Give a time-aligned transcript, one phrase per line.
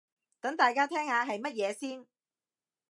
[0.39, 2.07] 等大家聽下係乜嘢先